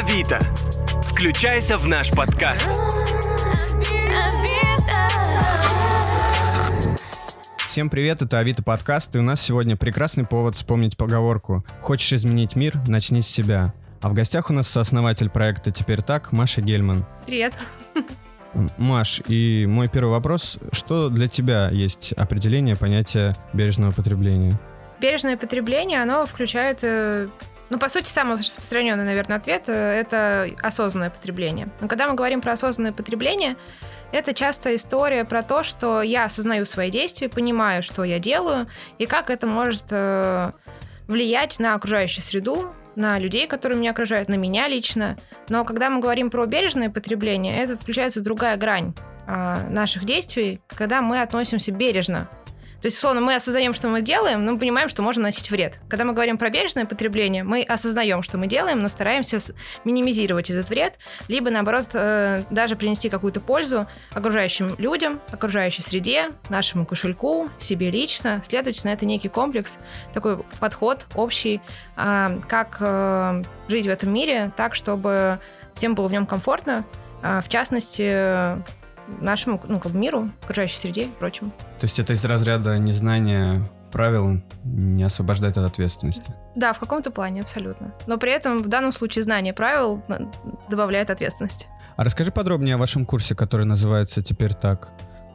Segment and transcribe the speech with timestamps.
[0.00, 0.38] Авито.
[1.10, 2.66] Включайся в наш подкаст.
[7.68, 12.56] Всем привет, это Авито подкаст, и у нас сегодня прекрасный повод вспомнить поговорку «Хочешь изменить
[12.56, 12.78] мир?
[12.88, 13.74] Начни с себя».
[14.00, 17.04] А в гостях у нас сооснователь проекта «Теперь так» Маша Гельман.
[17.26, 17.52] Привет.
[18.78, 20.58] Маш, и мой первый вопрос.
[20.72, 24.58] Что для тебя есть определение понятия бережного потребления?
[24.98, 27.28] Бережное потребление, оно включает э,
[27.70, 31.68] ну, по сути, самый распространенный, наверное, ответ э,– это осознанное потребление.
[31.80, 33.56] Но когда мы говорим про осознанное потребление,
[34.12, 38.66] это часто история про то, что я осознаю свои действия, понимаю, что я делаю,
[38.98, 40.50] и как это может э,
[41.06, 45.16] влиять на окружающую среду, на людей, которые меня окружают, на меня лично.
[45.48, 48.94] Но когда мы говорим про бережное потребление, это включается другая грань
[49.26, 52.28] а, наших действий, когда мы относимся бережно
[52.80, 55.78] то есть, условно, мы осознаем, что мы делаем, но мы понимаем, что можно носить вред.
[55.88, 59.38] Когда мы говорим про бережное потребление, мы осознаем, что мы делаем, но стараемся
[59.84, 60.98] минимизировать этот вред,
[61.28, 68.42] либо, наоборот, э, даже принести какую-то пользу окружающим людям, окружающей среде, нашему кошельку, себе лично.
[68.46, 69.78] Следовательно, это некий комплекс,
[70.14, 71.60] такой подход общий,
[71.96, 75.38] а, как э, жить в этом мире так, чтобы
[75.74, 76.84] всем было в нем комфортно,
[77.22, 78.58] а, в частности,
[79.20, 81.50] нашему ну, как бы миру, окружающей среде и прочему.
[81.78, 86.32] То есть это из разряда незнания правил не освобождать от ответственности?
[86.54, 87.92] Да, в каком-то плане, абсолютно.
[88.06, 90.02] Но при этом в данном случае знание правил
[90.68, 91.66] добавляет ответственности.
[91.96, 94.88] А расскажи подробнее о вашем курсе, который называется «Теперь так»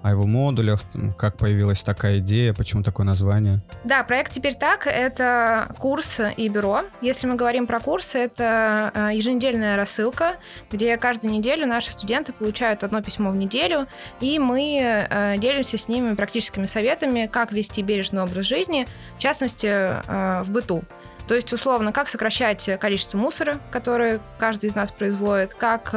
[0.05, 0.81] о его модулях,
[1.17, 3.61] как появилась такая идея, почему такое название?
[3.83, 6.83] Да, проект «Теперь так»— это курс и бюро.
[7.01, 10.35] Если мы говорим про курсы, это э, еженедельная рассылка,
[10.69, 13.87] где каждую неделю наши студенты получают одно письмо в неделю,
[14.19, 19.65] и мы э, делимся с ними практическими советами, как вести бережный образ жизни, в частности,
[19.65, 20.83] э, в быту.
[21.27, 25.89] То есть, условно, как сокращать количество мусора, которое каждый из нас производит, как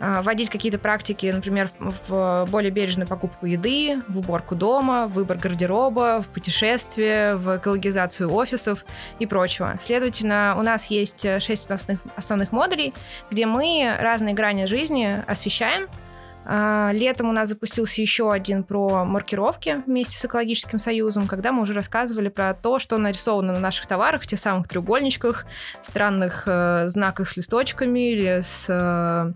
[0.00, 6.22] вводить какие-то практики, например, в более бережную покупку еды, в уборку дома, в выбор гардероба,
[6.22, 8.84] в путешествие, в экологизацию офисов
[9.18, 9.76] и прочего.
[9.80, 12.94] Следовательно, у нас есть шесть основных, основных модулей,
[13.30, 16.09] где мы разные грани жизни освещаем, а,
[16.44, 21.72] летом у нас запустился еще один про маркировки вместе с экологическим союзом, когда мы уже
[21.72, 25.46] рассказывали про то, что нарисовано на наших товарах, в тех самых треугольничках,
[25.82, 29.32] странных э, знаках с листочками или с э,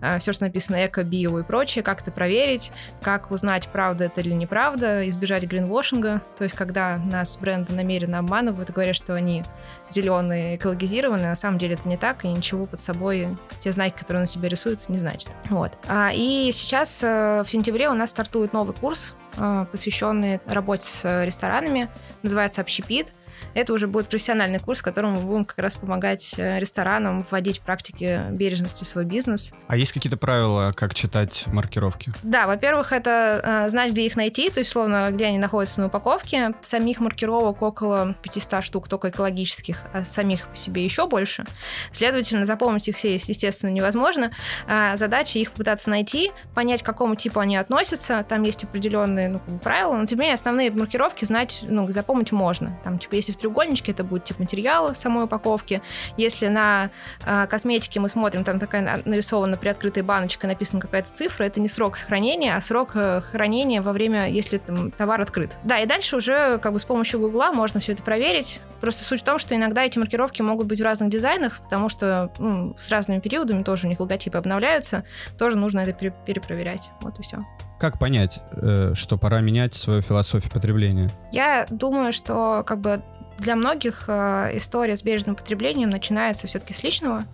[0.00, 2.72] э, все, что написано эко, био и прочее, как это проверить,
[3.02, 8.70] как узнать, правда это или неправда, избежать гринвошинга, то есть когда нас бренды намеренно обманывают,
[8.70, 9.42] говорят, что они
[9.90, 13.28] зеленые, экологизированные, на самом деле это не так, и ничего под собой,
[13.60, 15.30] те знаки, которые на себе рисуют, не значит.
[15.48, 15.72] Вот.
[15.86, 21.24] А, и сейчас э, в сентябре у нас стартует новый курс, э, посвященный работе с
[21.24, 21.88] ресторанами,
[22.22, 23.12] называется «Общепит».
[23.56, 27.62] Это уже будет профессиональный курс, в котором мы будем как раз помогать э, ресторанам вводить
[27.62, 29.54] практики бережности в свой бизнес.
[29.66, 32.12] А есть какие-то правила, как читать маркировки?
[32.22, 35.86] Да, во-первых, это э, знать, где их найти, то есть, словно, где они находятся на
[35.86, 36.52] упаковке.
[36.60, 41.46] Самих маркировок около 500 штук, только экологических, а самих по себе еще больше.
[41.92, 44.32] Следовательно, запомнить их все, естественно, невозможно.
[44.68, 48.22] А задача их пытаться найти, понять, к какому типу они относятся.
[48.28, 52.78] Там есть определенные ну, правила, но тем не менее основные маркировки знать, ну, запомнить можно.
[52.84, 55.80] Там, типа, если в треугольничке, это будет тип материала самой упаковки.
[56.16, 56.90] Если на
[57.24, 61.96] э, косметике мы смотрим, там такая нарисована приоткрытая баночка, написана какая-то цифра, это не срок
[61.96, 65.56] сохранения, а срок э, хранения во время, если там, товар открыт.
[65.62, 68.60] Да, и дальше уже как бы с помощью Гугла можно все это проверить.
[68.80, 72.32] Просто суть в том, что иногда эти маркировки могут быть в разных дизайнах, потому что
[72.38, 75.04] ну, с разными периодами тоже у них логотипы обновляются,
[75.38, 76.90] тоже нужно это перепроверять.
[77.00, 77.44] Вот и все.
[77.78, 81.10] Как понять, э, что пора менять свою философию потребления?
[81.30, 83.02] Я думаю, что как бы
[83.38, 87.24] для многих э, история с бережным потреблением начинается все-таки с личного.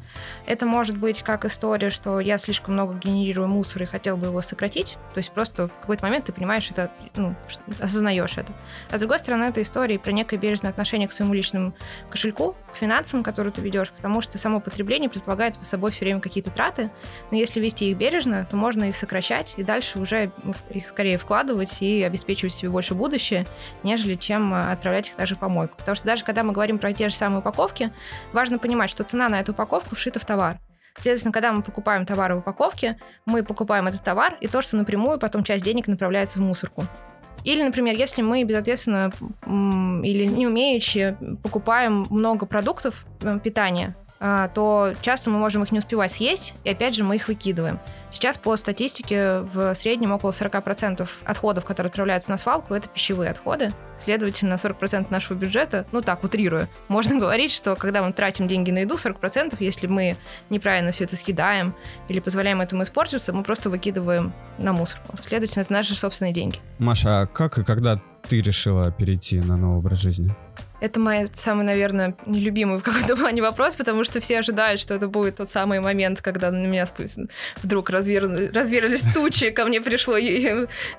[0.46, 4.40] Это может быть как история, что я слишком много генерирую мусора и хотел бы его
[4.40, 4.98] сократить.
[5.14, 7.34] То есть просто в какой-то момент ты понимаешь это, ну,
[7.80, 8.52] осознаешь это.
[8.90, 11.72] А с другой стороны, это история про некое бережное отношение к своему личному
[12.10, 16.20] кошельку, к финансам, которые ты ведешь, потому что само потребление предполагает по собой все время
[16.20, 16.90] какие-то траты.
[17.31, 20.31] Но если вести их бережно, то можно их сокращать и дальше уже
[20.70, 23.46] их скорее вкладывать и обеспечивать себе больше будущее,
[23.82, 25.76] нежели чем э, отправлять их даже в помойку.
[25.76, 27.93] Потому что даже когда мы говорим про те же самые упаковки,
[28.33, 30.59] важно понимать, что цена на эту упаковку вшита в товар.
[30.99, 35.19] Следовательно, когда мы покупаем товары в упаковке, мы покупаем этот товар, и то, что напрямую
[35.19, 36.85] потом часть денег направляется в мусорку.
[37.44, 39.11] Или, например, если мы безответственно
[39.47, 43.97] или не умеючи покупаем много продуктов э, питания,
[44.54, 47.80] то часто мы можем их не успевать съесть, и опять же мы их выкидываем.
[48.10, 53.72] Сейчас по статистике в среднем около 40% отходов, которые отправляются на свалку, это пищевые отходы.
[54.04, 58.80] Следовательно, 40% нашего бюджета, ну так, утрирую, можно говорить, что когда мы тратим деньги на
[58.80, 60.16] еду, 40%, если мы
[60.50, 61.74] неправильно все это съедаем
[62.08, 65.16] или позволяем этому испортиться, мы просто выкидываем на мусорку.
[65.26, 66.60] Следовательно, это наши собственные деньги.
[66.78, 67.98] Маша, а как и когда
[68.28, 70.30] ты решила перейти на новый образ жизни?
[70.82, 75.06] Это мой самый, наверное, нелюбимый в каком-то плане вопрос, потому что все ожидают, что это
[75.06, 76.87] будет тот самый момент, когда на меня
[77.62, 78.25] вдруг развер...
[78.52, 80.17] развернулись тучи, ко мне пришло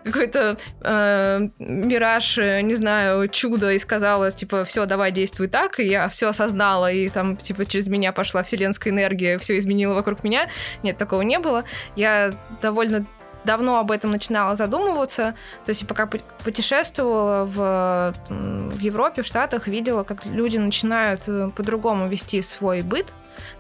[0.06, 6.08] какой-то э, мираж, не знаю, чудо, и сказала, типа, все, давай, действуй так, и я
[6.08, 10.50] все осознала, и там, типа, через меня пошла вселенская энергия, все изменило вокруг меня.
[10.82, 11.66] Нет, такого не было.
[11.98, 12.32] Я
[12.62, 13.06] довольно
[13.46, 15.36] давно об этом начинала задумываться.
[15.66, 16.08] То есть пока
[16.44, 23.08] путешествовала в, в Европе, в Штатах, видела, как люди начинают э, по-другому вести свой быт,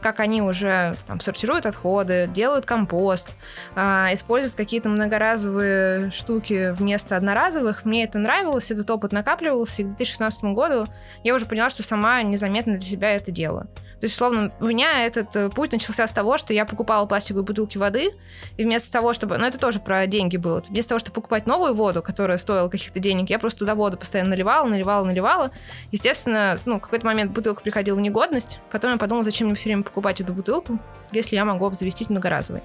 [0.03, 3.29] как они уже там, сортируют отходы, делают компост,
[3.75, 7.85] э, используют какие-то многоразовые штуки вместо одноразовых.
[7.85, 10.85] Мне это нравилось, этот опыт накапливался, и к 2016 году
[11.23, 13.67] я уже поняла, что сама незаметно для себя это делаю.
[14.03, 17.45] То есть, словно, у меня этот э, путь начался с того, что я покупала пластиковые
[17.45, 18.09] бутылки воды,
[18.57, 19.37] и вместо того, чтобы...
[19.37, 20.61] Ну, это тоже про деньги было.
[20.67, 24.31] Вместо того, чтобы покупать новую воду, которая стоила каких-то денег, я просто туда воду постоянно
[24.31, 25.51] наливала, наливала, наливала.
[25.93, 28.59] Естественно, ну, в какой-то момент бутылка приходила в негодность.
[28.73, 30.79] Потом я подумала, зачем мне все время покупать эту бутылку,
[31.11, 32.63] если я могу обзавестись многоразовой.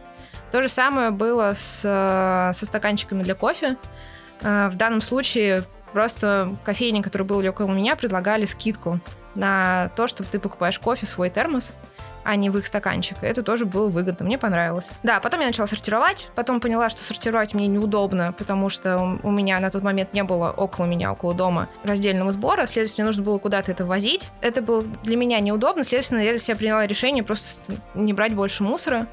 [0.50, 3.76] То же самое было с, э, со стаканчиками для кофе.
[4.40, 8.98] Э, в данном случае просто кофейни, который был около меня, предлагали скидку
[9.34, 11.74] на то, чтобы ты покупаешь кофе, свой термос,
[12.28, 13.16] а не в их стаканчик.
[13.22, 14.90] Это тоже было выгодно, мне понравилось.
[15.02, 19.58] Да, потом я начала сортировать, потом поняла, что сортировать мне неудобно, потому что у меня
[19.60, 23.70] на тот момент не было около меня, около дома раздельного сбора, следовательно, нужно было куда-то
[23.70, 24.28] это возить.
[24.42, 28.62] Это было для меня неудобно, следовательно, я для себя приняла решение просто не брать больше
[28.62, 29.06] мусора,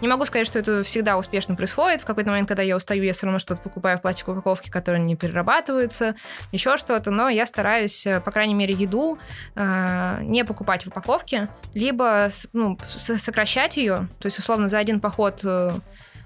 [0.00, 2.02] не могу сказать, что это всегда успешно происходит.
[2.02, 5.00] В какой-то момент, когда я устаю, я все равно что-то покупаю в пластиковой упаковке, которая
[5.02, 6.14] не перерабатывается,
[6.52, 7.10] еще что-то.
[7.10, 9.18] Но я стараюсь, э, по крайней мере, еду
[9.54, 14.08] э, не покупать в упаковке, либо ну, сокращать ее.
[14.18, 15.72] То есть, условно, за один поход э,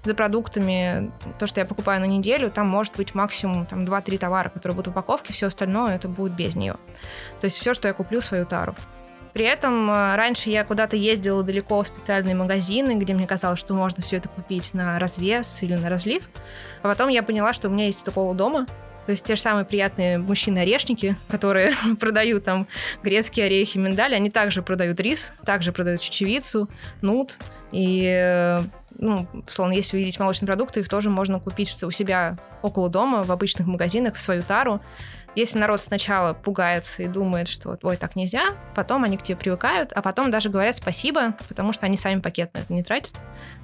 [0.05, 4.49] за продуктами, то, что я покупаю на неделю, там может быть максимум там, 2-3 товара,
[4.49, 6.75] которые будут в упаковке, все остальное это будет без нее.
[7.41, 8.75] То есть все, что я куплю, свою тару.
[9.35, 13.73] При этом э, раньше я куда-то ездила далеко в специальные магазины, где мне казалось, что
[13.73, 16.29] можно все это купить на развес или на разлив.
[16.81, 18.65] А потом я поняла, что у меня есть такого дома,
[19.05, 22.65] то есть те же самые приятные мужчины-орешники, которые продают там
[23.03, 26.69] грецкие орехи, миндаль, они также продают рис, также продают чечевицу,
[27.01, 27.37] нут.
[27.73, 28.61] И, э,
[28.97, 33.33] ну, словно, если увидеть молочные продукты, их тоже можно купить у себя около дома, в
[33.33, 34.79] обычных магазинах, в свою тару.
[35.35, 39.91] Если народ сначала пугается и думает, что ой, так нельзя, потом они к тебе привыкают,
[39.93, 43.15] а потом даже говорят спасибо, потому что они сами пакет на это не тратят.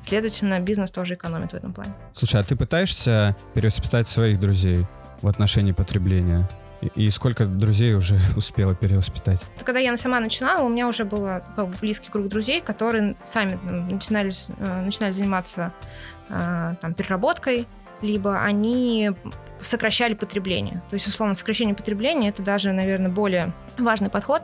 [0.06, 1.94] Следовательно, бизнес тоже экономит в этом плане.
[2.14, 4.86] Слушай, а ты пытаешься перевоспитать своих друзей
[5.22, 6.48] в отношении потребления?
[6.96, 9.42] И сколько друзей уже успела перевоспитать?
[9.64, 11.30] Когда я сама начинала, у меня уже был
[11.80, 13.58] близкий круг друзей, которые сами
[13.90, 15.72] начинали, э, начинали заниматься
[16.30, 17.66] э, там, переработкой,
[18.02, 19.12] либо они
[19.62, 20.82] сокращали потребление.
[20.90, 24.42] То есть, условно, сокращение потребления это даже, наверное, более важный подход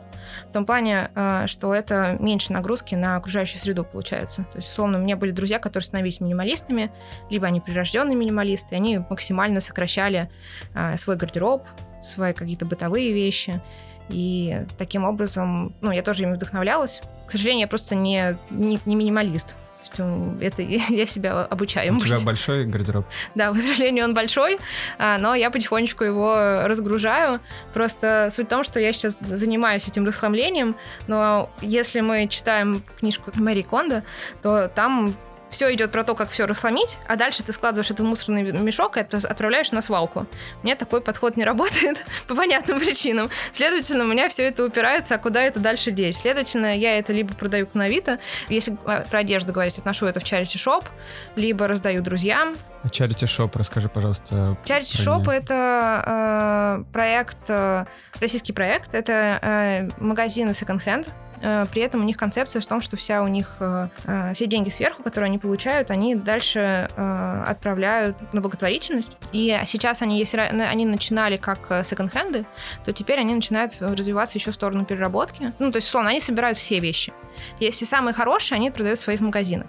[0.48, 4.44] в том плане, э, что это меньше нагрузки на окружающую среду получается.
[4.52, 6.90] То есть, условно, у меня были друзья, которые становились минималистами,
[7.30, 10.30] либо они прирожденные минималисты, они максимально сокращали
[10.74, 11.66] э, свой гардероб,
[12.02, 13.60] свои какие-то бытовые вещи.
[14.08, 17.02] И таким образом, ну, я тоже ими вдохновлялась.
[17.26, 19.56] К сожалению, я просто не, не, не минималист
[19.92, 21.96] что это я себя обучаю.
[21.96, 23.04] У тебя большой гардероб?
[23.34, 24.58] Да, к сожалению, он большой,
[24.98, 27.40] а, но я потихонечку его разгружаю.
[27.74, 30.76] Просто суть в том, что я сейчас занимаюсь этим расхламлением,
[31.06, 34.02] но если мы читаем книжку Мэри Кондо,
[34.42, 35.14] то там
[35.50, 38.96] все идет про то, как все рассломить, а дальше ты складываешь это в мусорный мешок
[38.96, 40.26] и отправляешь на свалку.
[40.62, 43.30] Меня такой подход не работает по понятным причинам.
[43.52, 46.16] Следовательно, у меня все это упирается, а куда это дальше деть?
[46.16, 50.24] Следовательно, я это либо продаю к Навито, если а, про одежду говорить, отношу это в
[50.24, 50.84] shop,
[51.36, 52.54] либо раздаю друзьям.
[52.84, 54.56] Shop, расскажи, пожалуйста.
[54.64, 57.84] Shop— это э, проект, э,
[58.20, 61.08] российский проект, это э, магазины секонд-хенд,
[61.40, 64.68] при этом у них концепция в том, что вся у них э, э, все деньги
[64.68, 69.16] сверху, которые они получают, они дальше отправляют на благотворительность.
[69.32, 72.44] И сейчас они, если они начинали как секонд-хенды,
[72.84, 75.52] то теперь они начинают развиваться еще в сторону переработки.
[75.58, 77.12] Ну, то есть, условно, они собирают все вещи.
[77.60, 79.66] Если самые хорошие, они продают в своих магазинах.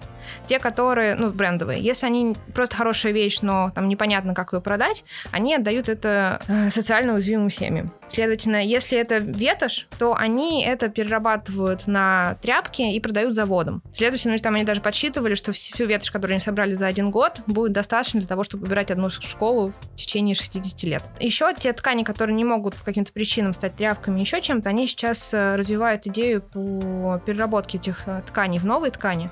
[0.47, 5.03] Те, которые, ну, брендовые, если они просто хорошая вещь, но там непонятно, как ее продать,
[5.31, 7.91] они отдают это э, социально уязвимым семьям.
[8.07, 13.83] Следовательно, если это ветошь, то они это перерабатывают на тряпки и продают заводам.
[13.93, 17.73] Следовательно, там они даже подсчитывали, что всю ветошь, которую они собрали за один год, будет
[17.73, 21.03] достаточно для того, чтобы убирать одну школу в течение 60 лет.
[21.19, 25.33] Еще те ткани, которые не могут по каким-то причинам стать тряпками, еще чем-то, они сейчас
[25.33, 29.29] э, развивают идею по переработке этих э, тканей в новые ткани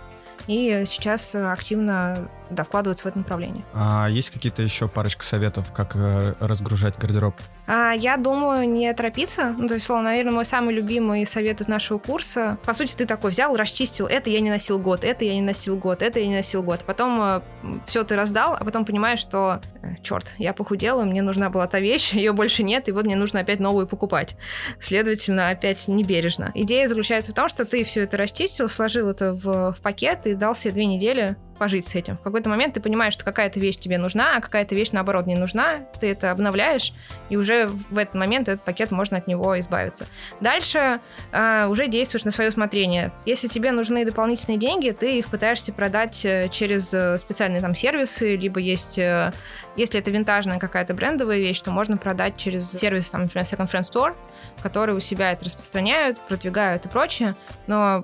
[0.48, 3.63] и сейчас активно да, вкладываются в это направление.
[3.73, 7.35] А есть какие-то еще парочка советов, как э, разгружать гардероб?
[7.67, 9.53] А, я думаю, не торопиться.
[9.57, 12.57] Ну, то есть, словно, наверное, мой самый любимый совет из нашего курса.
[12.65, 14.07] По сути, ты такой взял, расчистил.
[14.07, 16.83] Это я не носил год, это я не носил год, это я не носил год.
[16.85, 17.41] Потом э,
[17.85, 21.79] все ты раздал, а потом понимаешь, что, э, черт, я похудела, мне нужна была та
[21.79, 24.37] вещь, ее больше нет, и вот мне нужно опять новую покупать.
[24.79, 26.51] Следовательно, опять небережно.
[26.55, 30.33] Идея заключается в том, что ты все это расчистил, сложил это в, в пакет и
[30.33, 32.17] дал себе две недели пожить с этим.
[32.17, 35.35] В какой-то момент ты понимаешь, что какая-то вещь тебе нужна, а какая-то вещь, наоборот, не
[35.35, 35.79] нужна.
[35.99, 36.93] Ты это обновляешь,
[37.29, 40.07] и уже в этот момент этот пакет можно от него избавиться.
[40.39, 40.99] Дальше
[41.31, 43.11] э, уже действуешь на свое усмотрение.
[43.25, 48.35] Если тебе нужны дополнительные деньги, ты их пытаешься продать э, через э, специальные там сервисы,
[48.35, 49.31] либо есть, э,
[49.75, 53.81] если это винтажная какая-то брендовая вещь, то можно продать через сервис, там, например, Second Friend
[53.81, 54.15] Store,
[54.61, 57.35] которые у себя это распространяют, продвигают и прочее,
[57.67, 58.03] но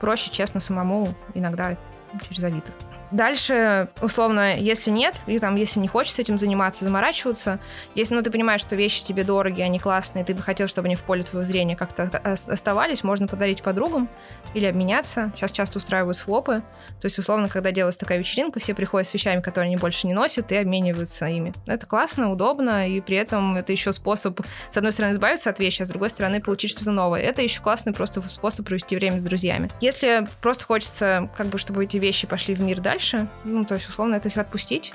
[0.00, 1.76] проще, честно, самому иногда
[2.28, 2.72] через Авито.
[3.10, 7.58] Дальше, условно, если нет, и там, если не хочешь этим заниматься, заморачиваться,
[7.94, 10.94] если, ну, ты понимаешь, что вещи тебе дороги, они классные, ты бы хотел, чтобы они
[10.94, 14.08] в поле твоего зрения как-то оставались, можно подарить подругам
[14.54, 15.32] или обменяться.
[15.34, 16.62] Сейчас часто устраивают свопы.
[17.00, 20.14] То есть, условно, когда делается такая вечеринка, все приходят с вещами, которые они больше не
[20.14, 21.52] носят, и обмениваются ими.
[21.66, 24.40] Это классно, удобно, и при этом это еще способ,
[24.70, 27.20] с одной стороны, избавиться от вещи, а с другой стороны, получить что-то новое.
[27.22, 29.68] Это еще классный просто способ провести время с друзьями.
[29.80, 33.28] Если просто хочется, как бы, чтобы эти вещи пошли в мир дальше, дальше.
[33.44, 34.92] Ну, то есть, условно, это их отпустить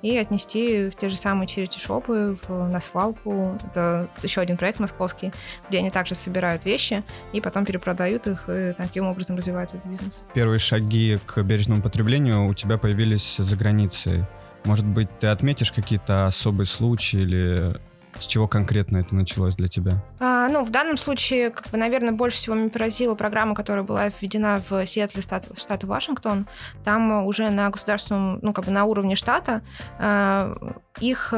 [0.00, 3.58] и отнести в те же самые черити-шопы, на свалку.
[3.70, 5.32] Это еще один проект московский,
[5.68, 10.22] где они также собирают вещи и потом перепродают их и таким образом развивают этот бизнес.
[10.34, 14.24] Первые шаги к бережному потреблению у тебя появились за границей.
[14.64, 17.74] Может быть, ты отметишь какие-то особые случаи или
[18.20, 20.02] с чего конкретно это началось для тебя?
[20.20, 24.08] А, ну, в данном случае, как бы, наверное, больше всего меня поразила программа, которая была
[24.08, 26.46] введена в Сиэтле, штат, штата Вашингтон.
[26.84, 29.62] Там уже на государственном, ну, как бы на уровне штата
[29.98, 30.54] э,
[31.00, 31.32] их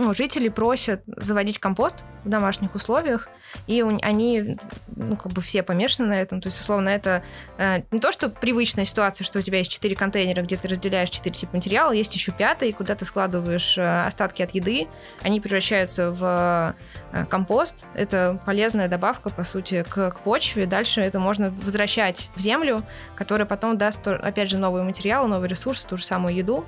[0.00, 3.28] ну, жители просят заводить компост в домашних условиях,
[3.66, 4.56] и они,
[4.96, 6.40] ну, как бы все помешаны на этом.
[6.40, 7.22] То есть, условно, это
[7.58, 11.10] э, не то, что привычная ситуация, что у тебя есть четыре контейнера, где ты разделяешь
[11.10, 14.88] четыре типа материала, есть еще пятый, куда ты складываешь э, остатки от еды,
[15.20, 16.74] они превращаются в
[17.12, 17.84] э, компост.
[17.92, 20.64] Это полезная добавка, по сути, к, к почве.
[20.64, 22.82] Дальше это можно возвращать в землю,
[23.16, 26.64] которая потом даст, опять же, новые материалы, новые ресурсы, ту же самую еду.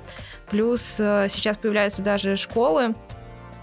[0.51, 2.93] Плюс э, сейчас появляются даже школы,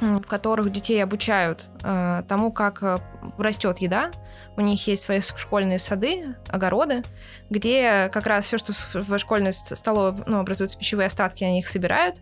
[0.01, 2.99] в которых детей обучают тому, как э,
[3.39, 4.11] растет еда.
[4.57, 7.03] У них есть свои школьные сады, огороды,
[7.49, 12.17] где как раз все, что в школьной столовой ну, образуются пищевые остатки, они их собирают,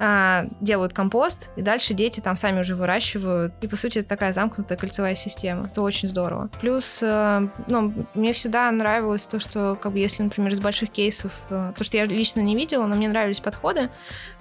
[0.00, 3.54] э, делают компост, и дальше дети там сами уже выращивают.
[3.60, 5.66] И, по сути, это такая замкнутая кольцевая система.
[5.66, 6.48] Это очень здорово.
[6.60, 11.32] Плюс, э, ну, мне всегда нравилось то, что, как бы, если, например, из больших кейсов,
[11.50, 13.90] э, то, что я лично не видела, но мне нравились подходы,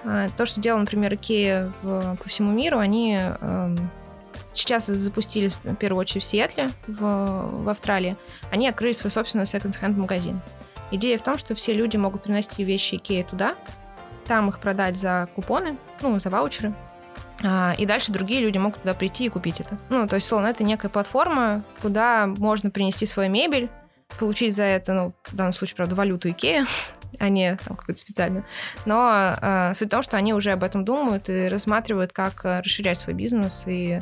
[0.03, 3.75] э, то, что делал, например, Икея по всему миру, они э,
[4.57, 8.17] сейчас запустились в первую очередь в Сиэтле, в, в Австралии,
[8.51, 10.41] они открыли свой собственный секонд-хенд магазин.
[10.91, 13.55] Идея в том, что все люди могут приносить вещи Икеи туда,
[14.25, 16.73] там их продать за купоны, ну, за ваучеры,
[17.43, 19.77] а, и дальше другие люди могут туда прийти и купить это.
[19.89, 23.69] Ну, то есть, условно это некая платформа, куда можно принести свою мебель,
[24.19, 26.65] получить за это, ну, в данном случае, правда, валюту Икея,
[27.19, 28.45] а не там, какую-то специальную.
[28.85, 32.61] Но э, суть в том, что они уже об этом думают и рассматривают, как э,
[32.61, 33.99] расширять свой бизнес и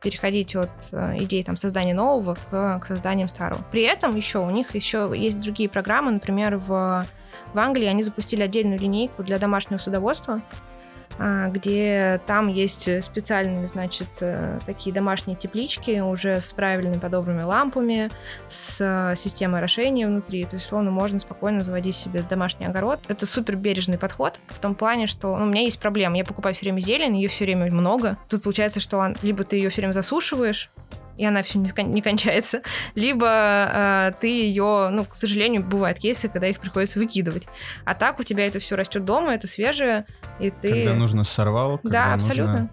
[0.00, 3.60] переходить от э, идей там, создания нового к, к созданиям старого.
[3.70, 7.06] При этом еще у них еще есть другие программы, например, в,
[7.52, 10.69] в Англии они запустили отдельную линейку для домашнего судоводства, а,
[11.20, 18.10] где там есть специальные, значит, э, такие домашние теплички уже с правильными подобранными лампами,
[18.48, 20.44] с э, системой орошения внутри.
[20.44, 23.00] То есть, словно можно спокойно заводить себе домашний огород.
[23.08, 26.16] Это супер бережный подход в том плане, что ну, у меня есть проблема.
[26.16, 28.16] Я покупаю все время зелень, ее все время много.
[28.30, 30.70] Тут получается, что либо ты ее все время засушиваешь,
[31.20, 32.62] и она все не, не кончается,
[32.94, 37.46] либо э, ты ее, ну, к сожалению, бывают кейсы, когда их приходится выкидывать.
[37.84, 40.06] А так у тебя это все растет дома, это свежее,
[40.38, 40.84] и ты...
[40.84, 42.52] Когда нужно сорвал, когда Да, абсолютно.
[42.52, 42.70] Нужно...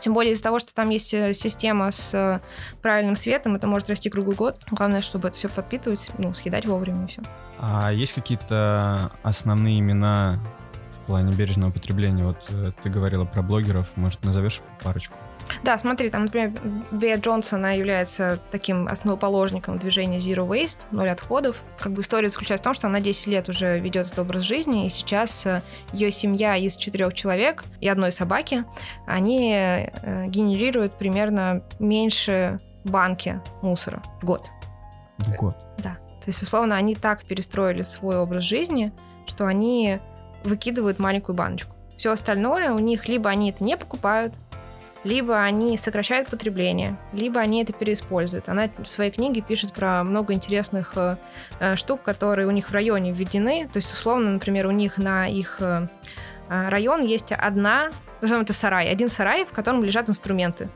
[0.00, 2.40] Тем более из-за того, что там есть э, система с э,
[2.82, 4.60] правильным светом, это может расти круглый год.
[4.70, 7.22] Главное, чтобы это все подпитывать, ну, съедать вовремя и все.
[7.58, 10.38] А есть какие-то основные имена
[10.92, 12.24] в плане бережного потребления?
[12.24, 15.16] Вот э, ты говорила про блогеров, может, назовешь парочку?
[15.62, 16.52] Да, смотри, там, например,
[16.90, 21.62] Бея Джонсон, она является таким основоположником движения Zero Waste, ноль отходов.
[21.78, 24.86] Как бы история заключается в том, что она 10 лет уже ведет этот образ жизни,
[24.86, 28.64] и сейчас э, ее семья из четырех человек и одной собаки,
[29.06, 34.50] они э, генерируют примерно меньше банки мусора в год.
[35.18, 35.56] В год?
[35.78, 35.94] Да.
[35.94, 38.92] То есть, условно, они так перестроили свой образ жизни,
[39.26, 40.00] что они
[40.44, 41.76] выкидывают маленькую баночку.
[41.96, 44.34] Все остальное у них либо они это не покупают,
[45.04, 48.48] либо они сокращают потребление, либо они это переиспользуют.
[48.48, 51.16] Она в своей книге пишет про много интересных э,
[51.58, 53.68] э, штук, которые у них в районе введены.
[53.72, 55.86] То есть, условно, например, у них на их э,
[56.48, 57.90] район есть одна,
[58.20, 60.68] назовем это сарай, один сарай, в котором лежат инструменты.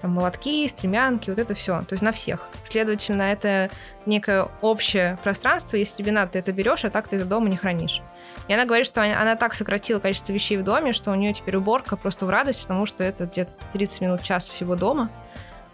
[0.00, 1.80] Там молотки, стремянки, вот это все.
[1.82, 2.48] То есть на всех.
[2.64, 3.70] Следовательно, это
[4.04, 5.76] некое общее пространство.
[5.76, 8.02] Если тебе надо, ты это берешь, а так ты это дома не хранишь.
[8.48, 11.56] И она говорит, что она так сократила количество вещей в доме, что у нее теперь
[11.56, 15.10] уборка просто в радость, потому что это где-то 30 минут, час всего дома.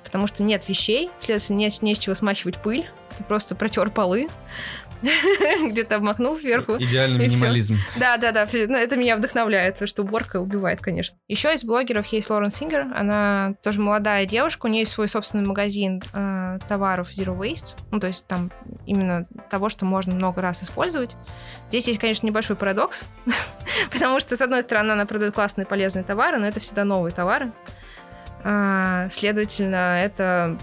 [0.04, 2.88] Потому что нет вещей, следовательно, не, не с чего смахивать пыль.
[3.16, 4.28] Ты просто протер полы,
[5.70, 6.76] где-то обмакнул сверху.
[6.78, 7.76] Идеальный минимализм.
[7.96, 8.46] Да, да, да.
[8.52, 11.16] Ну, это меня вдохновляет, что уборка убивает, конечно.
[11.28, 12.86] Еще из блогеров есть Лорен Сингер.
[12.94, 14.66] Она тоже молодая девушка.
[14.66, 17.76] У нее есть свой собственный магазин э, товаров Zero Waste.
[17.90, 18.50] Ну, то есть там
[18.86, 21.16] именно того, что можно много раз использовать.
[21.68, 23.04] Здесь есть, конечно, небольшой парадокс,
[23.92, 27.52] потому что, с одной стороны, она продает классные полезные товары, но это всегда новые товары.
[28.44, 30.56] А, следовательно, это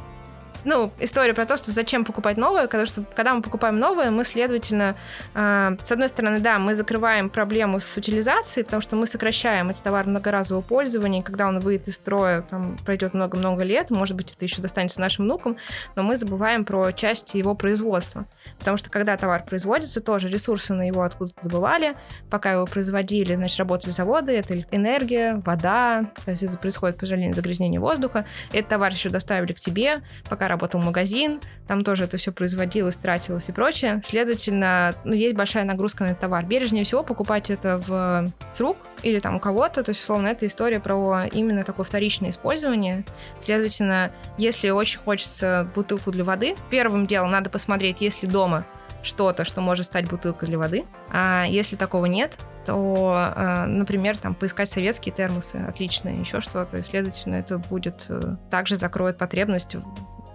[0.66, 4.24] ну, история про то, что зачем покупать новое, потому что когда мы покупаем новое, мы,
[4.24, 4.96] следовательно,
[5.36, 9.82] э, с одной стороны, да, мы закрываем проблему с утилизацией, потому что мы сокращаем эти
[9.82, 14.34] товары многоразового пользования, и когда он выйдет из строя, там пройдет много-много лет, может быть,
[14.34, 15.58] это еще достанется нашим внукам,
[15.96, 18.26] но мы забываем про части его производства.
[18.58, 21.96] Потому что когда товар производится, тоже ресурсы на его откуда-то добывали,
[22.32, 27.36] пока его производили, значит, работали заводы, это энергия, вода, то есть это происходит, к сожалению,
[27.36, 32.32] загрязнение воздуха, этот товар еще доставили к тебе, пока работал магазин, там тоже это все
[32.32, 34.02] производилось, тратилось и прочее.
[34.04, 36.46] Следовательно, ну, есть большая нагрузка на этот товар.
[36.46, 40.48] Бережнее всего покупать это в с рук или там у кого-то, то есть, условно, это
[40.48, 43.04] история про именно такое вторичное использование.
[43.42, 48.66] Следовательно, если очень хочется бутылку для воды, первым делом надо посмотреть, есть ли дома
[49.06, 50.84] что-то, что может стать бутылкой для воды.
[51.12, 56.78] А если такого нет, то, а, например, там поискать советские термосы, отличные, еще что-то.
[56.78, 59.76] И, следовательно, это будет э, также закроет потребность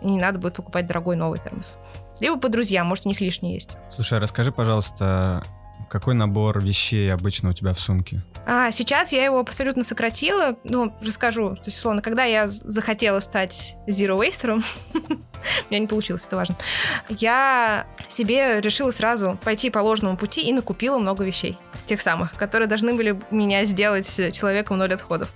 [0.02, 1.76] и не надо будет покупать дорогой новый термос.
[2.20, 3.70] Либо по друзьям, может, у них лишний есть.
[3.90, 5.42] Слушай, а расскажи, пожалуйста,
[5.88, 8.22] какой набор вещей обычно у тебя в сумке?
[8.46, 10.56] А, сейчас я его абсолютно сократила.
[10.64, 11.56] Ну, расскажу.
[11.56, 14.62] То есть, условно, когда я захотела стать zero waster,
[14.94, 14.98] у
[15.70, 16.56] меня не получилось, это важно.
[17.08, 21.58] Я себе решила сразу пойти по ложному пути и накупила много вещей.
[21.86, 25.32] Тех самых, которые должны были меня сделать человеком ноль отходов.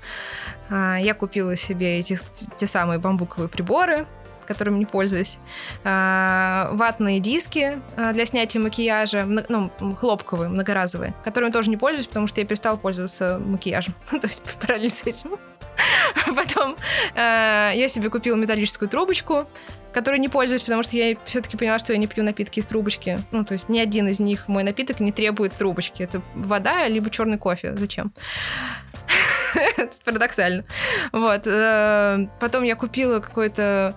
[0.71, 2.17] А, я купила себе эти
[2.57, 4.07] те самые бамбуковые приборы,
[4.45, 5.39] которым не пользуюсь,
[5.85, 12.27] а, ватные диски а, для снятия макияжа, ну, хлопковые, многоразовые, которыми тоже не пользуюсь, потому
[12.27, 15.33] что я перестала пользоваться макияжем, то есть параллельно с этим.
[16.37, 16.77] Потом
[17.15, 19.47] а, я себе купила металлическую трубочку,
[19.93, 23.21] которой не пользуюсь, потому что я все-таки поняла, что я не пью напитки из трубочки.
[23.31, 26.03] Ну, то есть ни один из них, мой напиток, не требует трубочки.
[26.03, 27.77] Это вода, либо черный кофе.
[27.77, 28.13] Зачем?
[30.05, 30.65] Парадоксально.
[31.13, 31.43] Вот.
[31.47, 33.95] Э, потом я купила какой-то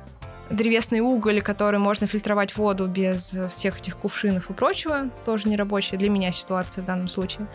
[0.50, 5.10] древесный уголь, который можно фильтровать воду без всех этих кувшинов и прочего.
[5.26, 7.48] Тоже нерабочая для меня ситуация в данном случае.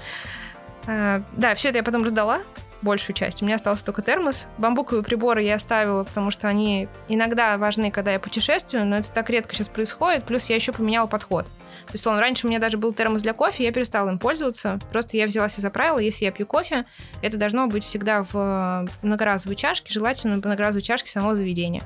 [0.86, 2.42] А, да, все это я потом раздала,
[2.82, 3.42] большую часть.
[3.42, 4.48] У меня остался только термос.
[4.58, 9.30] Бамбуковые приборы я оставила, потому что они иногда важны, когда я путешествую, но это так
[9.30, 10.24] редко сейчас происходит.
[10.24, 11.46] Плюс я еще поменяла подход.
[11.86, 14.78] То есть, ладно, раньше у меня даже был термос для кофе, я перестала им пользоваться.
[14.90, 16.84] Просто я взялась за правило, если я пью кофе,
[17.22, 21.82] это должно быть всегда в многоразовой чашке, желательно в многоразовой чашке самого заведения.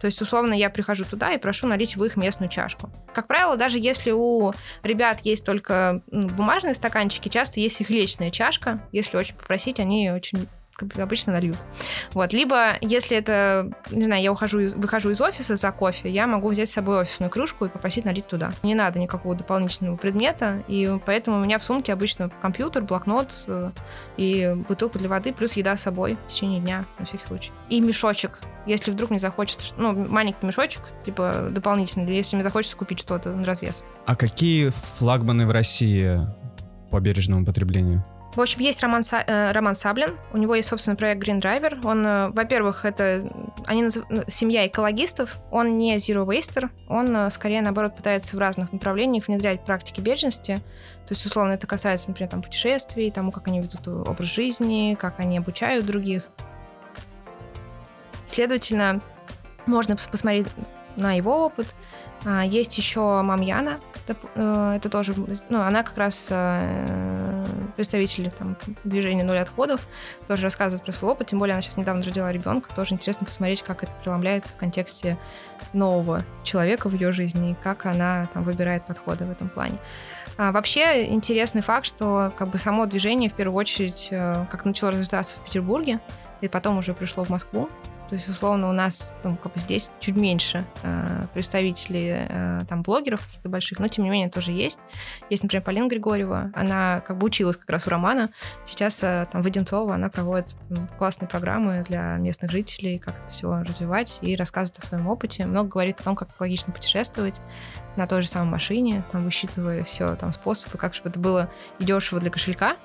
[0.00, 2.90] То есть, условно, я прихожу туда и прошу налить в их местную чашку.
[3.14, 8.80] Как правило, даже если у ребят есть только бумажные стаканчики, часто есть их личная чашка.
[8.92, 11.56] Если очень попросить, они очень как бы обычно нальют.
[12.12, 12.32] Вот.
[12.32, 16.68] Либо, если это, не знаю, я ухожу, выхожу из офиса за кофе, я могу взять
[16.68, 18.52] с собой офисную кружку и попросить налить туда.
[18.62, 23.70] Не надо никакого дополнительного предмета, и поэтому у меня в сумке обычно компьютер, блокнот э,
[24.16, 27.52] и бутылка для воды, плюс еда с собой в течение дня, на всякий случай.
[27.68, 33.00] И мешочек, если вдруг мне захочется, ну, маленький мешочек, типа дополнительный, если мне захочется купить
[33.00, 33.84] что-то на развес.
[34.06, 36.20] А какие флагманы в России
[36.90, 38.04] по бережному потреблению?
[38.34, 41.86] В общем, есть Роман, Са- э, Роман Саблин, у него есть собственный проект Green Driver.
[41.86, 43.30] Он, э, во-первых, это
[43.66, 44.06] они назыв...
[44.08, 49.28] Ну, семья экологистов, он не zero waster, он э, скорее, наоборот, пытается в разных направлениях
[49.28, 50.56] внедрять практики бережности.
[51.06, 55.20] То есть, условно, это касается, например, там, путешествий, тому, как они ведут образ жизни, как
[55.20, 56.24] они обучают других.
[58.24, 59.02] Следовательно,
[59.66, 60.46] можно посмотреть
[60.96, 61.66] на его опыт.
[62.24, 63.78] А, есть еще Мамьяна,
[64.34, 65.14] Э, это тоже,
[65.48, 67.31] ну, она как раз э,
[67.74, 69.86] представитель там, движения «Ноль отходов»,
[70.26, 73.62] тоже рассказывает про свой опыт, тем более она сейчас недавно родила ребенка, тоже интересно посмотреть,
[73.62, 75.18] как это преломляется в контексте
[75.72, 79.78] нового человека в ее жизни и как она там выбирает подходы в этом плане.
[80.38, 84.92] А вообще интересный факт, что как бы само движение в первую очередь э, как начало
[84.92, 86.00] развиваться в Петербурге,
[86.40, 87.68] и потом уже пришло в Москву.
[88.12, 92.82] То есть, условно, у нас ну, как бы здесь чуть меньше э, представителей э, там
[92.82, 94.78] блогеров каких-то больших, но тем не менее тоже есть.
[95.30, 98.28] Есть, например, Полина Григорьева, она как бы училась как раз у Романа.
[98.66, 103.30] Сейчас э, там в Одинцово она проводит ну, классные программы для местных жителей, как это
[103.30, 105.46] все развивать и рассказывает о своем опыте.
[105.46, 107.40] Много говорит о том, как экологично путешествовать
[107.96, 111.84] на той же самой машине, там высчитывая все там способы, как чтобы это было и
[111.84, 112.76] дешево для кошелька,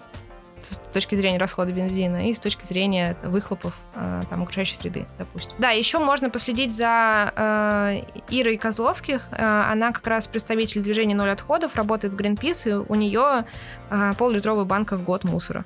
[0.60, 5.54] с точки зрения расхода бензина и с точки зрения выхлопов э, там окружающей среды, допустим.
[5.60, 9.28] Да, еще можно последить за э, Ирой Козловских.
[9.32, 13.46] Э, она как раз представитель движения «Ноль отходов», работает в Greenpeace, и у нее
[13.90, 15.66] э, пол-литровая банка в год мусора.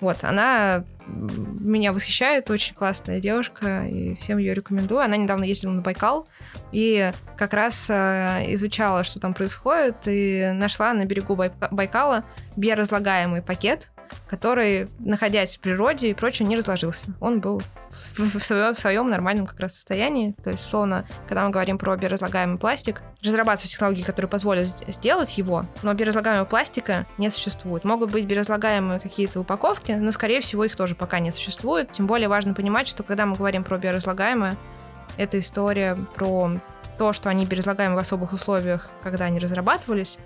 [0.00, 5.00] Вот, она меня восхищает, очень классная девушка, и всем ее рекомендую.
[5.00, 6.28] Она недавно ездила на Байкал,
[6.70, 12.24] и как раз изучала, что там происходит, и нашла на берегу Байкала
[12.56, 13.90] биоразлагаемый пакет,
[14.28, 17.08] который, находясь в природе и прочее, не разложился.
[17.20, 20.34] Он был в, своем, в своем нормальном как раз состоянии.
[20.42, 25.64] То есть, словно, когда мы говорим про биоразлагаемый пластик, разрабатывать технологии, которые позволят сделать его,
[25.82, 27.84] но биоразлагаемого пластика не существует.
[27.84, 31.92] Могут быть биоразлагаемые какие-то упаковки, но, скорее всего, их тоже пока не существует.
[31.92, 34.56] Тем более важно понимать, что когда мы говорим про биоразлагаемое,
[35.16, 36.50] это история про
[36.98, 40.18] то, что они биоразлагаемы в особых условиях, когда они разрабатывались,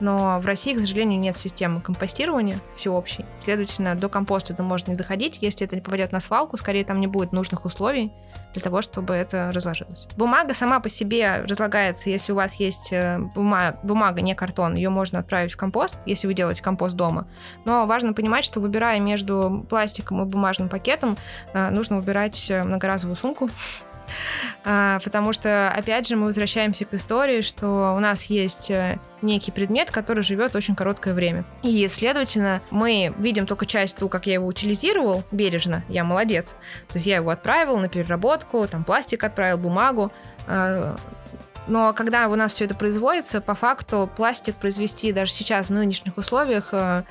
[0.00, 3.24] но в России, к сожалению, нет системы компостирования всеобщей.
[3.42, 5.38] Следовательно, до компоста это может не доходить.
[5.40, 8.12] Если это не попадет на свалку, скорее там не будет нужных условий
[8.52, 10.06] для того, чтобы это разложилось.
[10.16, 14.90] Бумага сама по себе разлагается, если у вас есть э, бумага, бумага не картон, ее
[14.90, 17.26] можно отправить в компост, если вы делаете компост дома.
[17.64, 21.16] Но важно понимать, что выбирая между пластиком и бумажным пакетом,
[21.52, 23.50] э, нужно выбирать э, многоразовую сумку,
[24.64, 29.90] потому что, опять же, мы возвращаемся к истории, что у нас есть э, некий предмет,
[29.90, 31.44] который живет очень короткое время.
[31.62, 36.56] И, следовательно, мы видим только часть ту, как я его утилизировал бережно, я молодец.
[36.88, 40.10] То есть я его отправил на переработку, там пластик отправил, бумагу,
[40.46, 40.96] а,
[41.66, 46.18] но когда у нас все это производится, по факту пластик произвести даже сейчас в нынешних
[46.18, 47.04] условиях э,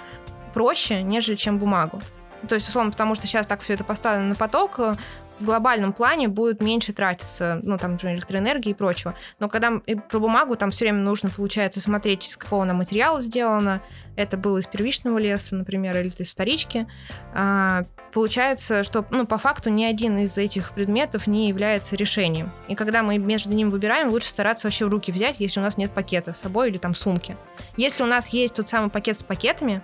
[0.54, 2.02] проще, нежели чем бумагу.
[2.48, 4.94] То есть, условно, потому что сейчас так все это поставлено на поток, э,
[5.44, 9.14] в глобальном плане будет меньше тратиться, ну, там, например, электроэнергии и прочего.
[9.40, 13.22] Но когда и про бумагу, там все время нужно, получается, смотреть, из какого она материала
[13.22, 13.82] сделано.
[14.16, 16.88] Это было из первичного леса, например, или из вторички.
[17.34, 22.52] А, получается, что, ну, по факту ни один из этих предметов не является решением.
[22.68, 25.78] И когда мы между ним выбираем, лучше стараться вообще в руки взять, если у нас
[25.78, 27.36] нет пакета с собой или там сумки.
[27.76, 29.82] Если у нас есть тот самый пакет с пакетами,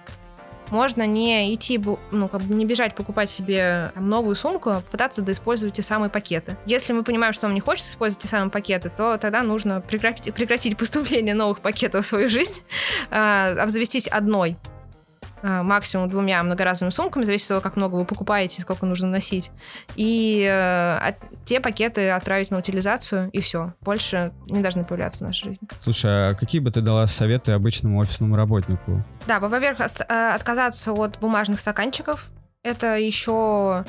[0.71, 5.21] можно не идти, ну, как бы не бежать покупать себе там, новую сумку, а попытаться
[5.21, 6.57] доиспользовать те самые пакеты.
[6.65, 10.33] Если мы понимаем, что нам не хочется использовать те самые пакеты, то тогда нужно прекратить,
[10.33, 12.61] прекратить поступление новых пакетов в свою жизнь,
[13.09, 14.57] э, обзавестись одной
[15.41, 19.51] максимум двумя многоразовыми сумками, зависит от того, как много вы покупаете, сколько нужно носить.
[19.95, 21.13] И э,
[21.45, 23.73] те пакеты отправить на утилизацию, и все.
[23.81, 25.67] Больше не должны появляться в нашей жизни.
[25.83, 29.03] Слушай, а какие бы ты дала советы обычному офисному работнику?
[29.27, 32.29] Да, во-первых, э, отказаться от бумажных стаканчиков.
[32.63, 33.85] Это еще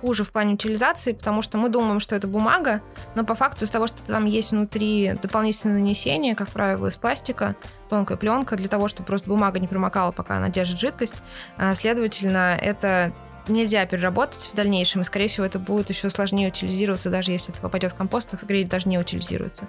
[0.00, 2.80] хуже в плане утилизации, потому что мы думаем, что это бумага,
[3.14, 7.54] но по факту из того, что там есть внутри дополнительное нанесение, как правило, из пластика,
[7.88, 11.16] тонкая пленка, для того, чтобы просто бумага не промокала, пока она держит жидкость,
[11.56, 13.12] а, следовательно, это
[13.48, 17.60] нельзя переработать в дальнейшем, и, скорее всего, это будет еще сложнее утилизироваться, даже если это
[17.60, 19.66] попадет в компост, то, скорее, даже не утилизируется,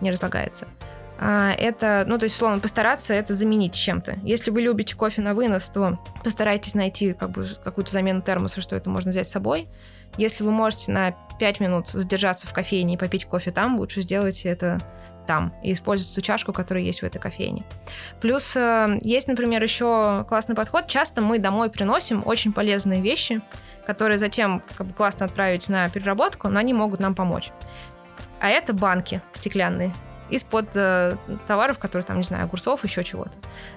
[0.00, 0.66] не разлагается.
[1.20, 4.18] А, это, ну, то есть, словно, постараться это заменить чем-то.
[4.22, 8.76] Если вы любите кофе на вынос, то постарайтесь найти как бы какую-то замену термоса, что
[8.76, 9.68] это можно взять с собой.
[10.16, 14.48] Если вы можете на 5 минут задержаться в кофейне и попить кофе там, лучше сделайте
[14.48, 14.78] это
[15.26, 17.64] там и использовать ту чашку, которая есть в этой кофейне.
[18.20, 20.86] Плюс э, есть, например, еще классный подход.
[20.86, 23.42] Часто мы домой приносим очень полезные вещи,
[23.86, 27.50] которые затем как бы, классно отправить на переработку, но они могут нам помочь.
[28.40, 29.92] А это банки стеклянные
[30.30, 33.32] из-под э, товаров, которые там, не знаю, огурцов, еще чего-то.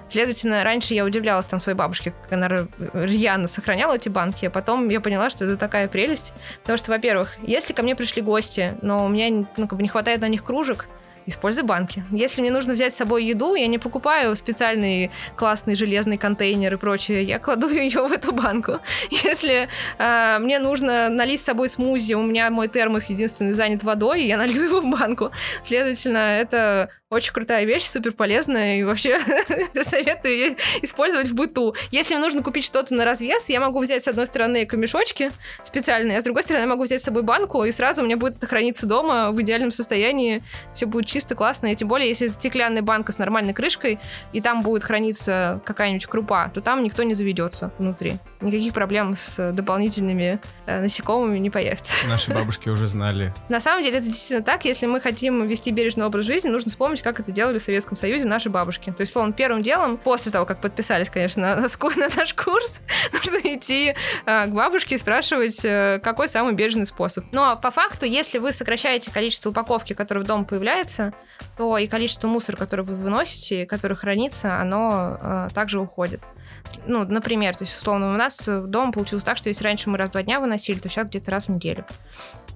[0.10, 4.90] Следовательно, раньше я удивлялась там своей бабушке, как она рьяно сохраняла эти банки, а потом
[4.90, 6.34] я поняла, что это такая прелесть.
[6.62, 9.90] Потому что, во-первых, если ко мне пришли гости, но у меня ну, как бы не
[9.90, 10.88] хватает на них кружек,
[11.26, 12.04] Используй банки.
[12.12, 16.78] Если мне нужно взять с собой еду, я не покупаю специальный классный железный контейнер и
[16.78, 17.24] прочее.
[17.24, 18.80] Я кладу ее в эту банку.
[19.10, 24.24] Если э, мне нужно налить с собой смузи, у меня мой термос единственный занят водой,
[24.24, 25.32] я налью его в банку.
[25.64, 29.20] Следовательно, это очень крутая вещь, супер полезная, и вообще
[29.84, 31.76] советую использовать в быту.
[31.92, 35.30] Если мне нужно купить что-то на развес, я могу взять с одной стороны камешочки
[35.66, 38.16] специальные, а с другой стороны я могу взять с собой банку, и сразу у меня
[38.16, 40.42] будет это храниться дома в идеальном состоянии.
[40.74, 44.00] Все будет чисто, классно, и тем более, если это стеклянная банка с нормальной крышкой,
[44.32, 48.16] и там будет храниться какая-нибудь крупа, то там никто не заведется внутри.
[48.40, 51.94] Никаких проблем с дополнительными э, насекомыми не появится.
[52.08, 53.34] Наши бабушки уже знали.
[53.50, 54.64] На самом деле это действительно так.
[54.64, 58.26] Если мы хотим вести бережный образ жизни, нужно вспомнить, как это делали в Советском Союзе
[58.26, 58.92] наши бабушки.
[58.92, 62.82] То есть, словно, первым делом, после того, как подписались, конечно, на, на наш курс,
[63.14, 67.26] нужно идти э, к бабушке и спрашивать, э, какой самый бережный способ.
[67.32, 71.14] Но по факту, если вы сокращаете количество упаковки, которое в дом появляется,
[71.58, 76.22] то и количество мусора, который вы выносите, который хранится, оно э, также уходит.
[76.86, 80.10] Ну, например, то есть, условно, у нас дома получилось так, что если раньше мы раз
[80.10, 81.86] в два дня выносили, то сейчас где-то раз в неделю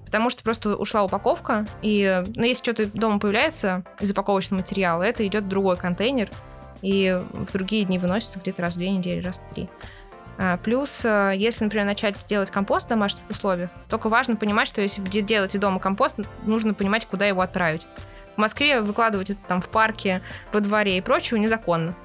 [0.05, 5.25] потому что просто ушла упаковка, и ну, если что-то дома появляется из упаковочного материала, это
[5.27, 6.29] идет в другой контейнер,
[6.81, 9.67] и в другие дни выносится где-то раз в две недели, раз в три.
[10.37, 14.81] А, плюс, э, если, например, начать делать компост в домашних условиях, только важно понимать, что
[14.81, 17.87] если делаете дома компост, нужно понимать, куда его отправить.
[18.35, 21.95] В Москве выкладывать это там в парке, во дворе и прочего незаконно.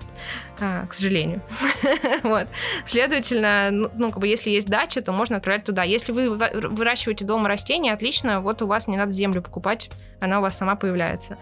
[0.61, 1.41] А, к сожалению.
[2.23, 2.49] вот.
[2.85, 5.83] Следовательно, ну, ну, как бы, если есть дача, то можно отправлять туда.
[5.83, 10.43] Если вы выращиваете дома растения, отлично, вот у вас не надо землю покупать, она у
[10.43, 11.39] вас сама появляется.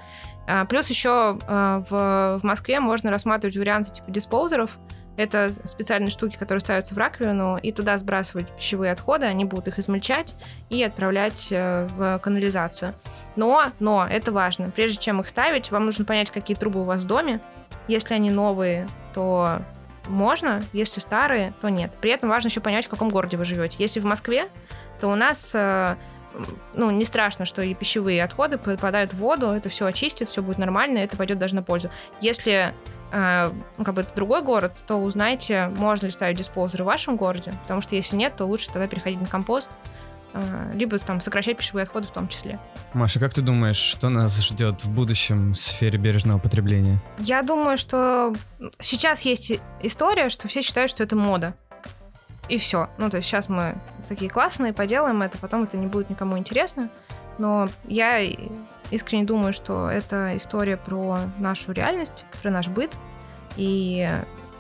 [0.47, 4.79] А, плюс еще а, в, в Москве можно рассматривать варианты типа диспоузеров,
[5.19, 9.81] это специальные штуки, которые ставятся в раковину, и туда сбрасывать пищевые отходы, они будут их
[9.81, 10.37] измельчать
[10.71, 12.95] и отправлять э, в канализацию.
[13.35, 17.03] Но, но, это важно, прежде чем их ставить, вам нужно понять, какие трубы у вас
[17.03, 17.41] в доме.
[17.89, 19.61] Если они новые, то
[20.07, 21.93] можно, если старые, то нет.
[22.01, 23.77] При этом важно еще понять, в каком городе вы живете.
[23.79, 24.49] Если в Москве,
[25.01, 25.97] то у нас э,
[26.75, 30.59] ну, не страшно, что и пищевые отходы попадают в воду, это все очистит, все будет
[30.59, 31.91] нормально, это пойдет даже на пользу.
[32.21, 32.75] Если
[33.13, 33.51] э,
[33.85, 37.81] как бы это другой город, то узнайте, можно ли ставить диспоузеры в вашем городе, потому
[37.81, 39.71] что если нет, то лучше тогда переходить на компост,
[40.75, 42.59] либо там сокращать пищевые отходы в том числе.
[42.93, 46.99] Маша, как ты думаешь, что нас ждет в будущем в сфере бережного потребления?
[47.19, 48.35] Я думаю, что
[48.79, 51.55] сейчас есть история, что все считают, что это мода.
[52.49, 52.89] И все.
[52.97, 53.75] Ну, то есть сейчас мы
[54.09, 56.89] такие классные, поделаем это, потом это не будет никому интересно.
[57.39, 58.21] Но я
[58.91, 62.97] искренне думаю, что это история про нашу реальность, про наш быт.
[63.57, 64.09] И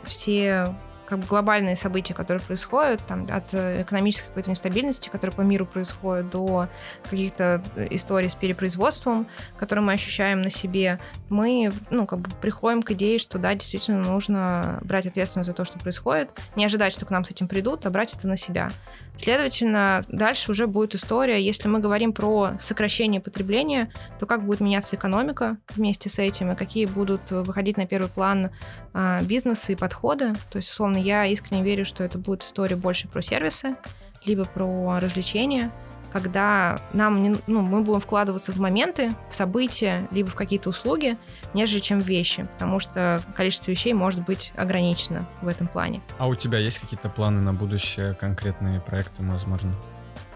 [0.05, 0.75] все
[1.09, 5.65] как бы глобальные события, которые происходят, там, от э, экономической какой-то нестабильности, которая по миру
[5.65, 6.69] происходит, до
[7.09, 10.99] каких-то историй с перепроизводством, которые мы ощущаем на себе,
[11.31, 15.65] мы, ну, как бы приходим к идее, что да, действительно нужно брать ответственность за то,
[15.65, 18.71] что происходит, не ожидать, что к нам с этим придут, а брать это на себя.
[19.19, 21.45] Следовательно, дальше уже будет история.
[21.45, 26.57] Если мы говорим про сокращение потребления, то как будет меняться экономика вместе с этим, и
[26.57, 28.51] какие будут выходить на первый план
[28.95, 30.35] а, бизнесы и подходы.
[30.51, 33.77] То есть, условно, я искренне верю, что это будет история больше про сервисы,
[34.25, 35.71] либо про развлечения–
[36.13, 41.17] когда нам не, ну, мы будем вкладываться в моменты, в события, либо в какие-то услуги,
[41.55, 46.01] нежели чем в вещи, потому что количество вещей может быть ограничено в этом плане.
[46.19, 49.75] А у тебя есть какие-то планы на будущее, конкретные проекты, возможно?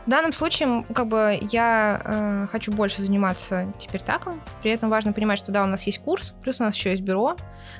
[0.06, 4.40] В данном случае, как бы, я э, хочу больше заниматься теперь таком.
[4.60, 7.02] При этом важно понимать, что да, у нас есть курс, плюс у нас еще есть
[7.02, 7.36] бюро,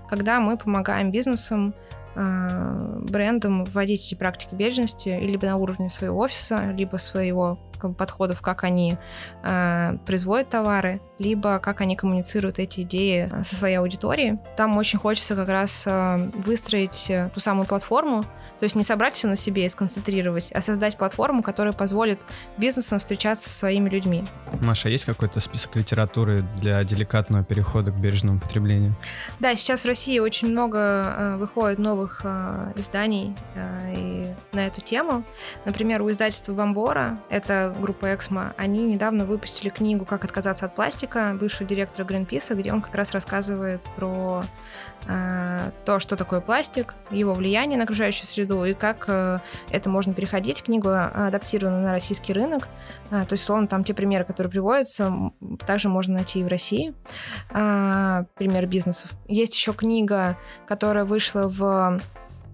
[0.08, 1.74] когда мы помогаем бизнесам
[2.14, 7.58] э, брендам вводить эти практики бережности либо на уровне своего офиса, либо своего
[7.90, 8.96] подходов, как они
[9.42, 14.38] э, производят товары, либо как они коммуницируют эти идеи э, со своей аудиторией.
[14.56, 18.22] Там очень хочется как раз э, выстроить э, ту самую платформу,
[18.62, 22.20] то есть не собрать все на себе и сконцентрировать, а создать платформу, которая позволит
[22.58, 24.24] бизнесам встречаться со своими людьми.
[24.60, 28.94] Маша, есть какой-то список литературы для деликатного перехода к бережному потреблению?
[29.40, 34.80] Да, сейчас в России очень много э, выходит новых э, изданий э, и на эту
[34.80, 35.24] тему.
[35.64, 41.36] Например, у издательства Бомбора, это группа Эксмо, они недавно выпустили книгу «Как отказаться от пластика»
[41.38, 44.44] бывшего директора Гринписа, где он как раз рассказывает про
[45.06, 49.38] э, то, что такое пластик, его влияние на окружающую среду и как э,
[49.70, 50.62] это можно переходить.
[50.62, 52.68] Книгу адаптирована на российский рынок.
[53.10, 55.12] А, то есть, словно, там те примеры, которые приводятся,
[55.66, 56.94] также можно найти и в России.
[57.50, 59.10] А, пример бизнесов.
[59.28, 62.00] Есть еще книга, которая вышла в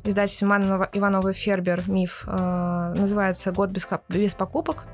[0.04, 2.24] издательстве Манова Иванова Фербер «Миф».
[2.26, 4.86] Э, называется «Год без, без покупок».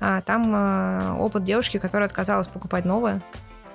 [0.00, 3.20] А, там опыт девушки, которая отказалась покупать новое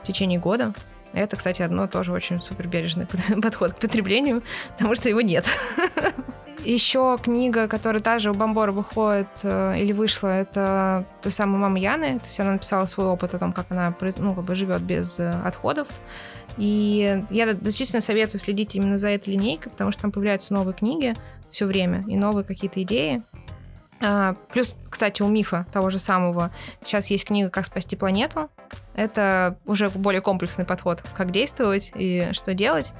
[0.01, 0.73] в течение года.
[1.13, 3.07] Это, кстати, одно тоже очень супербережный
[3.41, 5.45] подход к потреблению, потому что его нет.
[6.65, 12.19] Еще книга, которая также у Бомбора выходит э, или вышла, это той самой мамы Яны.
[12.19, 15.19] То есть она написала свой опыт о том, как она ну, как бы живет без
[15.19, 15.87] э, отходов.
[16.57, 21.13] И я действительно советую следить именно за этой линейкой, потому что там появляются новые книги
[21.49, 23.21] все время и новые какие-то идеи.
[24.01, 26.51] А, плюс, кстати, у мифа того же самого
[26.83, 28.49] сейчас есть книга «Как спасти планету».
[28.95, 32.93] Это уже более комплексный подход, как действовать и что делать.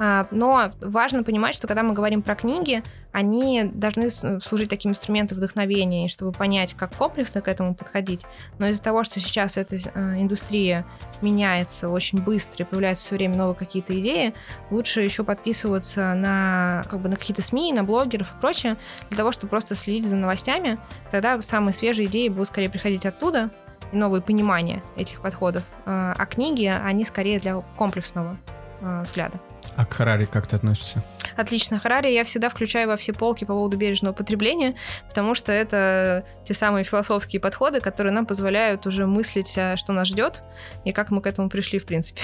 [0.00, 2.82] А, но важно понимать, что когда мы говорим про книги,
[3.12, 8.22] они должны служить таким инструментом вдохновения, чтобы понять, как комплексно к этому подходить.
[8.58, 10.84] Но из-за того, что сейчас эта э, индустрия
[11.22, 14.34] меняется очень быстро и появляются все время новые какие-то идеи,
[14.72, 18.76] лучше еще подписываться на, как бы, на какие-то СМИ, на блогеров и прочее,
[19.10, 20.80] для того, чтобы просто следить за новостями.
[21.12, 23.50] Тогда самые свежие идеи будут скорее приходить оттуда,
[23.94, 25.62] и новые понимания этих подходов.
[25.86, 28.36] А, а книги, они скорее для комплексного
[28.82, 29.40] а, взгляда.
[29.76, 31.02] А к Харари как ты относишься?
[31.36, 31.80] Отлично.
[31.80, 34.76] Харари я всегда включаю во все полки по поводу бережного потребления,
[35.08, 40.08] потому что это те самые философские подходы, которые нам позволяют уже мыслить, а, что нас
[40.08, 40.42] ждет
[40.84, 42.22] и как мы к этому пришли, в принципе.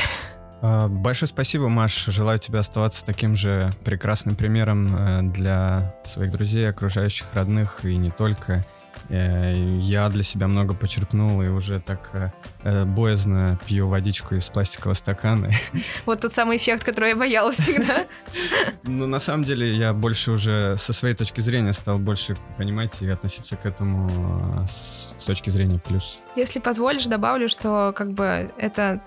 [0.63, 2.05] Большое спасибо, Маш.
[2.05, 8.11] Желаю тебе оставаться таким же прекрасным примером э, для своих друзей, окружающих, родных и не
[8.11, 8.63] только.
[9.11, 12.31] Э, я для себя много почерпнул и уже так э,
[12.63, 15.51] э, боязно пью водичку из пластикового стакана.
[16.07, 18.07] Вот тот самый эффект, который я боялась всегда.
[18.85, 23.09] Ну, на самом деле, я больше уже со своей точки зрения стал больше понимать и
[23.09, 26.19] относиться к этому с точки зрения плюс.
[26.37, 29.01] Если позволишь, добавлю, что как бы это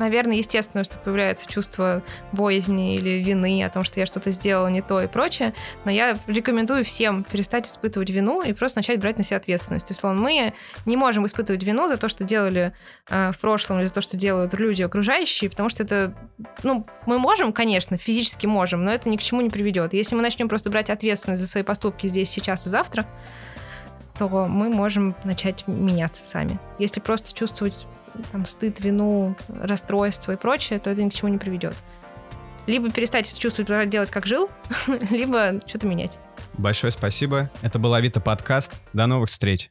[0.00, 4.80] наверное, естественно, что появляется чувство боязни или вины о том, что я что-то сделала не
[4.80, 9.24] то и прочее, но я рекомендую всем перестать испытывать вину и просто начать брать на
[9.24, 9.90] себя ответственность.
[9.90, 10.54] Условно, мы
[10.86, 12.72] не можем испытывать вину за то, что делали
[13.08, 16.14] э, в прошлом или за то, что делают люди окружающие, потому что это,
[16.62, 19.92] ну, мы можем, конечно, физически можем, но это ни к чему не приведет.
[19.92, 23.06] Если мы начнем просто брать ответственность за свои поступки здесь, сейчас и завтра,
[24.18, 26.58] то мы можем начать меняться сами.
[26.78, 27.86] Если просто чувствовать
[28.32, 31.74] там, стыд, вину, расстройство и прочее, то это ни к чему не приведет.
[32.66, 34.50] Либо перестать чувствовать, делать как жил,
[35.10, 36.18] либо что-то менять.
[36.54, 37.50] Большое спасибо.
[37.62, 38.72] Это был Авито подкаст.
[38.92, 39.70] До новых встреч.